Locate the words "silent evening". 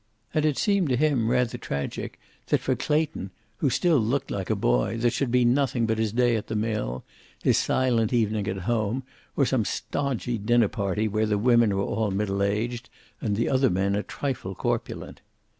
7.59-8.47